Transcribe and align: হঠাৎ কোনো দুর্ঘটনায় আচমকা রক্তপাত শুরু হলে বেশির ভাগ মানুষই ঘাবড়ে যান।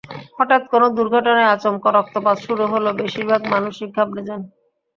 হঠাৎ 0.37 0.63
কোনো 0.71 0.87
দুর্ঘটনায় 0.97 1.51
আচমকা 1.53 1.89
রক্তপাত 1.91 2.37
শুরু 2.45 2.63
হলে 2.71 2.89
বেশির 2.99 3.25
ভাগ 3.29 3.41
মানুষই 3.53 3.87
ঘাবড়ে 3.95 4.21
যান। 4.27 4.41